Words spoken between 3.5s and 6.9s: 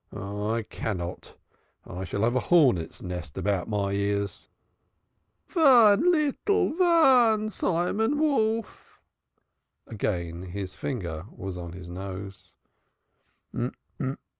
my ears." "Von leedle